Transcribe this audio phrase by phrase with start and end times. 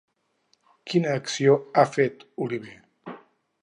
[0.93, 2.77] Quina acció ha fet Oliver?